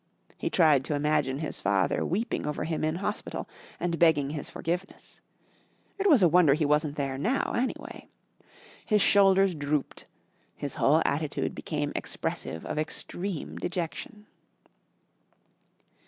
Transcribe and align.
He 0.35 0.49
tried 0.49 0.83
to 0.85 0.95
imagine 0.95 1.37
his 1.37 1.61
father 1.61 2.03
weeping 2.03 2.47
over 2.47 2.63
him 2.63 2.83
in 2.83 2.95
Hospital 2.95 3.47
and 3.79 3.99
begging 3.99 4.31
his 4.31 4.49
forgiveness. 4.49 5.21
It 5.99 6.07
was 6.09 6.23
a 6.23 6.27
wonder 6.27 6.55
he 6.55 6.65
wasn't 6.65 6.95
there 6.95 7.19
now, 7.19 7.53
anyway. 7.55 8.09
His 8.83 9.03
shoulders 9.03 9.53
drooped 9.53 10.07
his 10.55 10.73
whole 10.73 11.03
attitude 11.05 11.53
became 11.53 11.91
expressive 11.95 12.65
of 12.65 12.79
extreme 12.79 13.57
dejection. 13.57 14.25